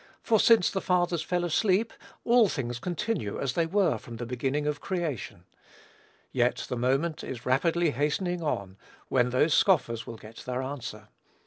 [0.23, 1.93] for, since the fathers fell asleep,
[2.23, 5.43] all things continue as they were from the beginning of creation;"
[6.31, 8.77] yet the moment is rapidly hastening on
[9.09, 11.09] when those scoffers will get their answer.